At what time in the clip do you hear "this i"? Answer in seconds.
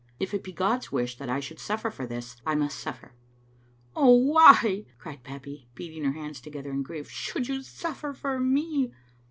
2.07-2.55